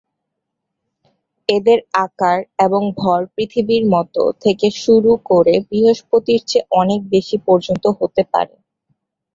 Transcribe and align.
এদের 1.49 1.79
আকার 2.01 2.37
এবং 2.59 2.81
ভর 2.97 3.19
পৃথিবীর 3.35 3.83
মত 3.93 4.13
থেকে 4.43 4.67
শুরু 4.81 5.11
করে 5.29 5.53
বৃহস্পতির 5.69 6.41
চেয়ে 6.45 6.69
অনেক 6.81 6.99
বেশি 7.13 7.37
পর্যন্ত 7.47 7.85
হতে 7.99 8.23
পারে। 8.33 8.55